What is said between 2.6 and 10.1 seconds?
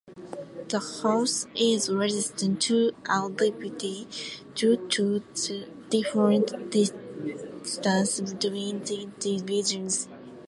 to aridity due to the different distances between the divisions.